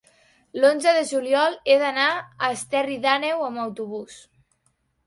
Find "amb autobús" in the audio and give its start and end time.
3.51-4.23